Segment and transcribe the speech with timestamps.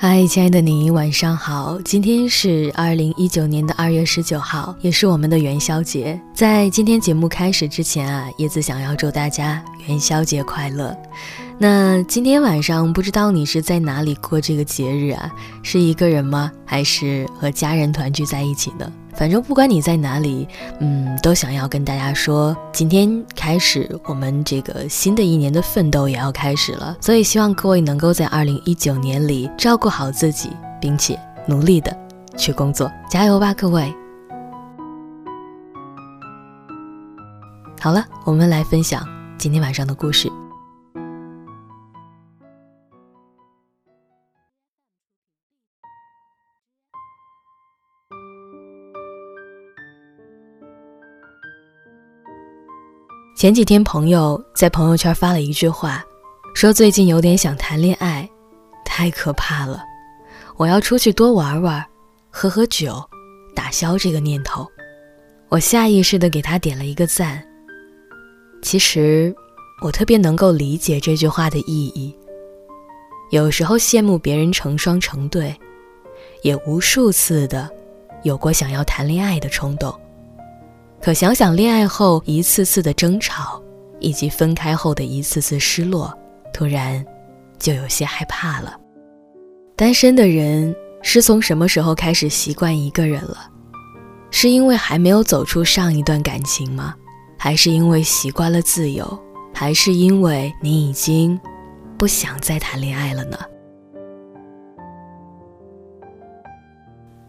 [0.00, 1.76] 嗨，亲爱的你，晚上好。
[1.84, 6.18] 今天是二零一九年的二月十九号，也是我们的元宵节。
[6.32, 10.96] 在今天节目开始之前啊，叶子想要祝大家元宵节快乐。
[11.60, 15.28] 那今天晚上不知道你是在哪里过这个节日啊？
[15.64, 16.52] 是一个人吗？
[16.64, 18.92] 还是和家人团聚在一起呢？
[19.12, 20.46] 反正不管你在哪里，
[20.78, 26.96] 嗯，都想要跟大家说，今天开始我们这个新的一年的奋斗也要开始了。
[27.00, 30.50] 所以希望各位能够在二零一九年里照顾好自己，
[30.80, 31.96] 并且努力的
[32.36, 33.92] 去工作，加油吧，各位！
[37.80, 39.04] 好了，我们来分享
[39.36, 40.30] 今天晚上的故事。
[53.38, 56.04] 前几天，朋友在朋友圈发了一句话，
[56.54, 58.28] 说最近有点想谈恋爱，
[58.84, 59.80] 太可怕了，
[60.56, 61.86] 我要出去多玩玩，
[62.30, 63.00] 喝喝酒，
[63.54, 64.66] 打消这个念头。
[65.50, 67.40] 我下意识的给他点了一个赞。
[68.60, 69.32] 其实，
[69.82, 72.12] 我特别能够理解这句话的意义。
[73.30, 75.54] 有时候羡慕别人成双成对，
[76.42, 77.70] 也无数次的
[78.24, 79.96] 有过想要谈恋爱的冲动。
[81.00, 83.62] 可想想恋爱后一次次的争吵，
[84.00, 86.12] 以及分开后的一次次失落，
[86.52, 87.04] 突然
[87.58, 88.78] 就有些害怕了。
[89.76, 93.48] 单身的人是从什么时候开始习惯一个人了？
[94.30, 96.94] 是因为还没有走出上一段感情吗？
[97.38, 99.18] 还是因为习惯了自由？
[99.54, 101.38] 还是因为你已经
[101.96, 103.38] 不想再谈恋爱了呢？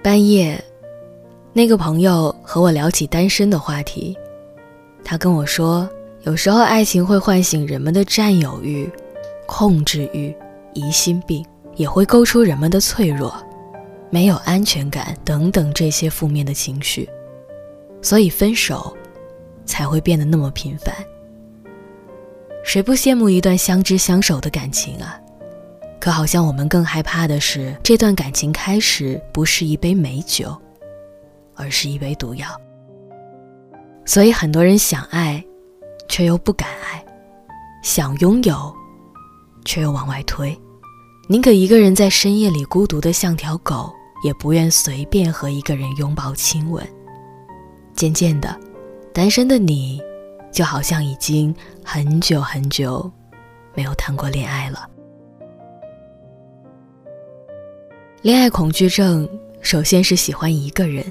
[0.03, 0.62] 半夜。
[1.52, 4.16] 那个朋友和我聊起单身的话题，
[5.03, 5.89] 他跟我说，
[6.22, 8.89] 有时候爱情会唤醒人们的占有欲、
[9.47, 10.33] 控制欲、
[10.73, 11.44] 疑心病，
[11.75, 13.36] 也会勾出人们的脆弱、
[14.11, 17.09] 没有安全感等等这些负面的情绪，
[18.02, 18.96] 所以分手
[19.66, 20.94] 才会变得那么频繁。
[22.63, 25.19] 谁不羡慕一段相知相守的感情啊？
[26.00, 30.56] 可好像我们更害怕的是，这段感情开始不是一杯美酒。
[31.59, 32.47] 而是一杯毒药，
[34.06, 35.44] 所以很多人想爱，
[36.08, 37.03] 却又不敢爱；
[37.84, 38.74] 想拥有，
[39.66, 40.58] 却又往外推。
[41.28, 43.94] 宁可一个人在深夜里孤独的像条狗，
[44.24, 46.81] 也不愿随便和一个人拥抱亲吻。
[47.94, 48.58] 渐渐的，
[49.14, 50.02] 单身的你，
[50.53, 51.53] 就好像已经
[51.84, 53.12] 很久很久
[53.76, 54.90] 没有谈过恋爱了。
[58.22, 59.30] 恋爱恐惧症，
[59.62, 61.06] 首先是喜欢一个人。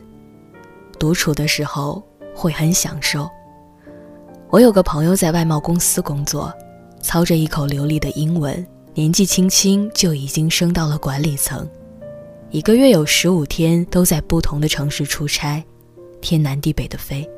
[0.99, 2.03] 独处的时候
[2.35, 3.29] 会很享受。
[4.51, 6.53] 我有个朋友在外贸公司工作，
[7.03, 11.69] 操着一口流利的英文，年纪轻轻就已经升到了管理层，
[12.51, 15.63] 一个月有十五天都在不同的城市出差，
[16.21, 17.29] 天南地北的飞。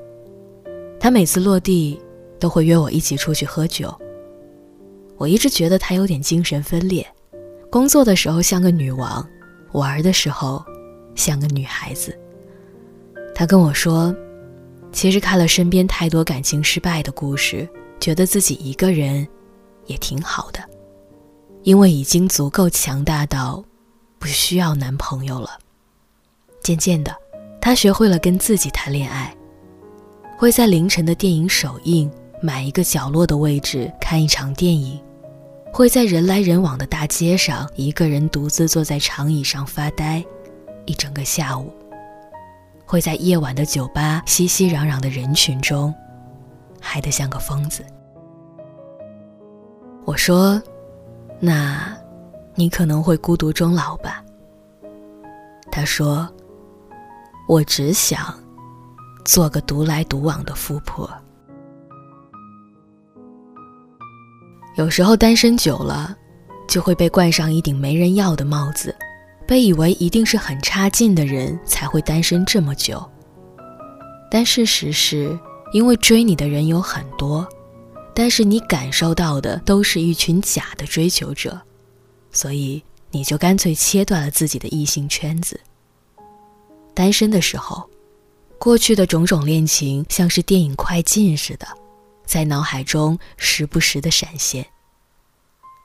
[0.98, 2.00] 他每次落地
[2.38, 3.92] 都会约我一起出去喝酒。
[5.16, 7.06] 我一直觉得他有点精神分裂，
[7.70, 9.26] 工作的时候像个女王，
[9.72, 10.64] 玩的时候
[11.14, 12.16] 像个女孩子。
[13.40, 14.14] 他跟我说，
[14.92, 17.66] 其实看了身边太多感情失败的故事，
[17.98, 19.26] 觉得自己一个人
[19.86, 20.60] 也挺好的，
[21.62, 23.64] 因为已经足够强大到
[24.18, 25.58] 不需要男朋友了。
[26.62, 27.16] 渐渐的，
[27.62, 29.34] 他学会了跟自己谈恋爱，
[30.36, 32.10] 会在凌晨的电影首映
[32.42, 35.00] 买一个角落的位置看一场电影，
[35.72, 40.22] 会在人来人往的大街上一个人独自坐在长椅上发呆
[40.84, 41.72] 一整个下午。
[42.90, 45.94] 会在夜晚的酒吧熙熙攘攘的人群中，
[46.80, 47.86] 嗨得像个疯子。
[50.04, 50.60] 我说
[51.38, 51.96] ：“那，
[52.56, 54.24] 你可能会孤独终老吧？”
[55.70, 56.28] 他说
[57.46, 58.36] ：“我只想
[59.24, 61.08] 做个独来独往的富婆。”
[64.74, 66.12] 有时候单身久了，
[66.66, 68.92] 就会被冠上一顶没人要的帽子。
[69.50, 73.04] 被以为一定是很差劲的人才会单身这么久，
[74.30, 75.36] 但事实是，
[75.72, 77.44] 因为追你的人有很多，
[78.14, 81.60] 但是你感受到的都是一群假的追求者，
[82.30, 82.80] 所以
[83.10, 85.58] 你就干脆切断了自己的异性圈子。
[86.94, 87.90] 单身的时候，
[88.56, 91.66] 过去的种种恋情像是电影快进似的，
[92.24, 94.64] 在脑海中时不时的闪现。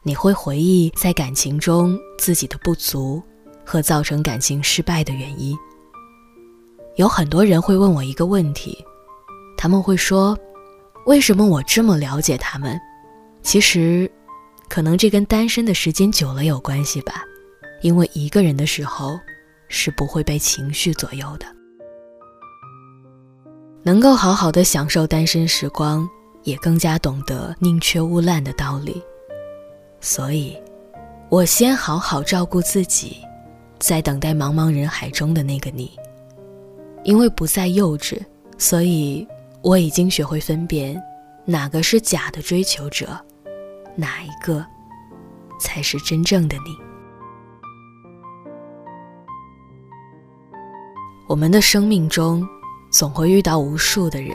[0.03, 3.23] 你会回忆在感情中自己的不足。
[3.65, 5.57] 和造成感情失败的原因，
[6.95, 8.77] 有很多人会问我一个问题，
[9.57, 10.37] 他们会说
[11.07, 12.79] ：“为什么我这么了解他们？”
[13.41, 14.09] 其实，
[14.69, 17.23] 可能这跟单身的时间久了有关系吧。
[17.81, 19.19] 因为一个人的时候
[19.67, 21.45] 是不会被情绪左右的。
[23.83, 26.09] 能够好好的享受单身时光，
[26.43, 28.99] 也更加懂得宁缺毋滥的道理。
[30.01, 30.57] 所以，
[31.29, 33.17] 我先好好照顾自己，
[33.79, 35.91] 在等待茫茫人海中的那个你。
[37.03, 38.19] 因为不再幼稚，
[38.57, 39.27] 所以
[39.61, 41.01] 我已经学会分辨，
[41.45, 43.19] 哪个是假的追求者，
[43.95, 44.65] 哪一个
[45.59, 46.75] 才是真正的你。
[51.27, 52.47] 我们的生命中。
[52.91, 54.33] 总会遇到无数的人。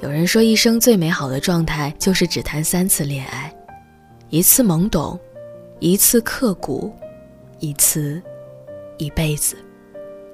[0.00, 3.52] 有人说，一生最美好的状态就是只谈三次恋爱：
[4.28, 5.18] 一次懵懂，
[5.80, 6.94] 一次刻骨，
[7.60, 8.22] 一次
[8.98, 9.56] 一辈子。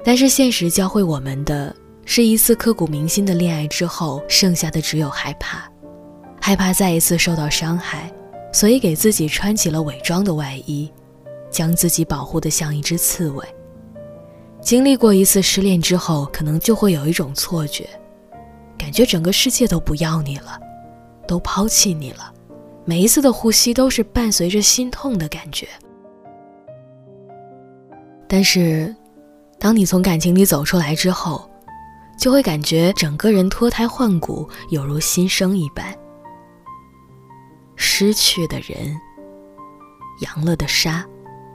[0.05, 1.75] 但是现实教会我们的
[2.05, 5.70] 是一次刻骨铭心的恋爱之后，剩下的只有害怕，
[6.40, 8.11] 害怕再一次受到伤害，
[8.52, 10.90] 所以给自己穿起了伪装的外衣，
[11.50, 13.46] 将自己保护的像一只刺猬。
[14.62, 17.88] 经历过一次失恋之后，可能就会有一种错觉，
[18.78, 20.58] 感觉整个世界都不要你了，
[21.26, 22.32] 都抛弃你了。
[22.87, 25.69] 每一次的呼吸都是伴随着心痛的感觉。
[28.32, 28.94] 但是，
[29.59, 31.50] 当你从感情里走出来之后，
[32.17, 35.85] 就会感觉整个人脱胎换骨，犹如新生一般。
[37.75, 38.97] 失去的人，
[40.21, 41.05] 扬了的沙，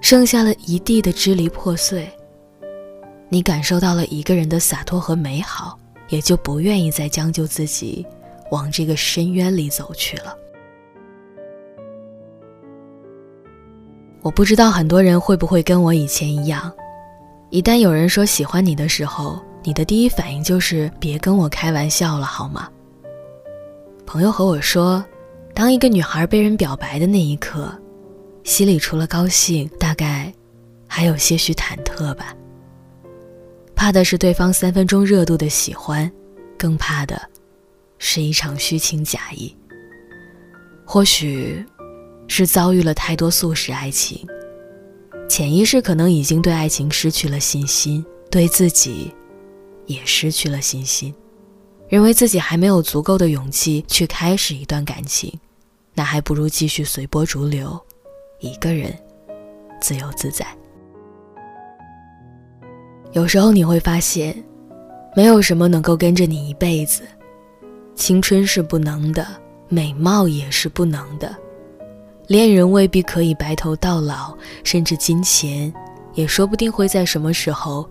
[0.01, 2.11] 剩下了一地的支离破碎。
[3.29, 5.79] 你感受到了一个人的洒脱和美好，
[6.09, 8.05] 也就不愿意再将就自己，
[8.51, 10.35] 往这个深渊里走去了。
[14.25, 16.73] 我不知道很多人会不会跟我以前一样，
[17.51, 22.67] 一旦有人说喜欢你的时候，你的第一反应就是别跟我开玩笑了，好吗？
[24.03, 25.05] 朋友和我说，
[25.53, 27.71] 当一个女孩被人表白的那一刻，
[28.43, 30.33] 心里除了高兴，大概
[30.87, 32.35] 还有些许忐忑吧。
[33.75, 36.11] 怕的是对方三分钟热度的喜欢，
[36.57, 37.21] 更怕的
[37.99, 39.55] 是一场虚情假意。
[40.83, 41.63] 或许，
[42.27, 44.27] 是遭遇了太多速食爱情，
[45.29, 49.13] 潜意识可能已经对爱情失去了信心，对自己
[49.85, 51.13] 也失去了信心，
[51.87, 55.31] 认为自己还没有足够的勇气去开始一段感情，
[55.93, 57.79] 那还不如继续随波逐流，
[58.39, 58.93] 一个人
[59.81, 60.45] 自由自在。
[63.13, 64.43] 有时候你会发现，
[65.15, 67.03] 没有什么能够跟着你一辈子。
[67.95, 69.25] 青春是不能的，
[69.69, 71.33] 美貌也是不能的，
[72.27, 75.71] 恋人未必可以白头到老，甚至金钱，
[76.13, 77.87] 也说不定会在什么时候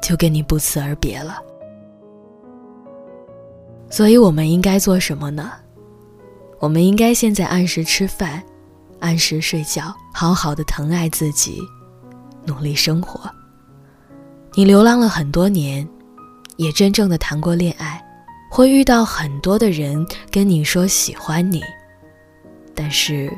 [0.00, 1.38] 就跟你不辞而别了。
[3.90, 5.52] 所以，我们应该做什么呢？
[6.60, 8.42] 我们应该现在按时吃饭，
[9.00, 11.60] 按时睡觉，好好的疼爱自己，
[12.44, 13.20] 努力生活。
[14.54, 15.86] 你流浪了很多年，
[16.56, 18.02] 也真正的谈过恋爱，
[18.50, 21.62] 会遇到很多的人跟你说喜欢你，
[22.74, 23.30] 但是，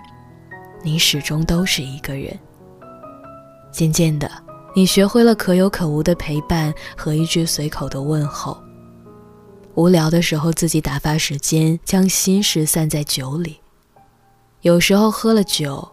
[0.87, 2.39] 你始终都是一个人。
[3.73, 4.31] 渐渐的，
[4.73, 8.57] 你学会了可有可无的陪伴和一句随口的问候。
[9.75, 13.59] 无聊的时候自己打发时间，将心事散在酒里。
[14.61, 15.87] 有时候喝了酒，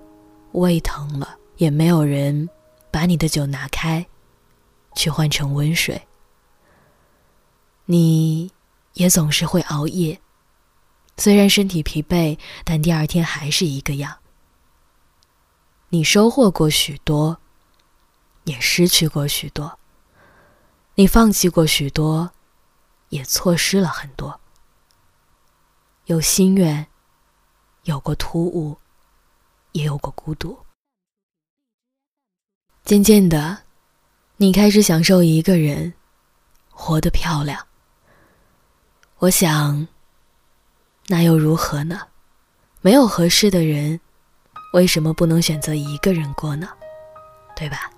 [0.52, 2.48] 胃疼了，也没有人
[2.92, 4.06] 把你的酒拿开。
[4.94, 6.00] 去换成温水。
[7.88, 8.52] 你
[8.94, 10.22] 也总是会熬夜，
[11.18, 14.16] 虽然身体疲惫，但第二天还是一个样。
[15.94, 17.40] 你收获过许多，
[18.46, 19.78] 也失去过许多。
[20.96, 22.32] 你放弃过许多，
[23.10, 24.42] 也错失了很多。
[26.06, 26.88] 有心愿，
[27.84, 28.76] 有过突兀，
[29.74, 30.58] 也有过孤独。
[32.84, 33.60] 渐渐的。
[34.38, 35.94] 你开始享受一个人
[36.72, 37.68] 活得漂亮。
[39.20, 39.88] 我想，
[41.06, 42.08] 那又如何呢？
[42.82, 44.02] 没有合适的人，
[44.74, 46.68] 为什么不能选择一个人过呢？
[47.56, 47.90] 对吧？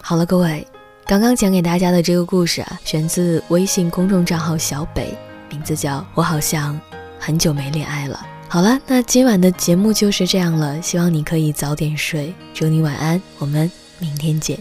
[0.00, 0.66] 好了，各位，
[1.06, 5.12] 刚刚讲给大家的这个故事啊，选自微信公众账号小北，
[5.50, 6.80] 名字叫《我好像
[7.18, 8.24] 很久没恋爱了》。
[8.48, 10.80] 好了，那今晚的节目就是这样了。
[10.80, 13.68] 希望你可以早点睡，祝你晚安，我们
[13.98, 14.56] 明天见。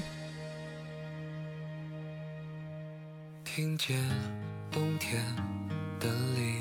[3.43, 3.95] 听见
[4.71, 5.21] 冬天
[5.99, 6.60] 的离，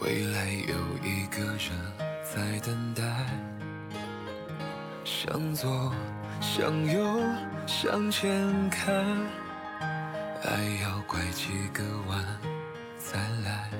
[0.00, 1.70] 未来有一个人
[2.22, 3.02] 在等待。
[5.04, 5.92] 向左，
[6.40, 7.22] 向右，
[7.66, 8.94] 向前看，
[10.44, 10.50] 爱
[10.82, 12.24] 要拐几个弯
[12.98, 13.70] 再来。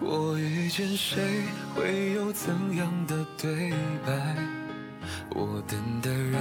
[0.00, 3.70] 我遇见谁，会有怎样的对
[4.04, 4.36] 白？
[5.30, 6.40] 我等的人，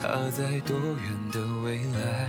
[0.00, 2.28] 他在多远的未来？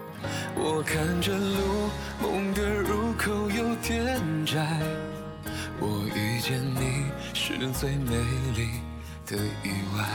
[0.55, 1.89] 我看着路，
[2.21, 4.79] 梦的入口有点窄。
[5.79, 8.15] 我遇见你是最美
[8.55, 8.81] 丽
[9.25, 10.05] 的意外。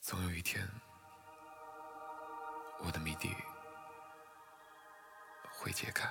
[0.00, 0.66] 总有一天，
[2.84, 3.30] 我的谜底
[5.58, 6.08] 会解开。